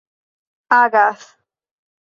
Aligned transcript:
agas 0.77 1.23